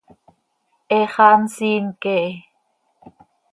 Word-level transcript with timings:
He 0.89 0.99
xaa 1.13 1.35
nsiin 1.43 1.85
quee 2.01 2.25
hi. 2.35 2.43